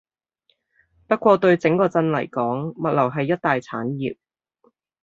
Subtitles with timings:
[1.07, 4.17] 不過對整個鎮嚟講，物流係一大產業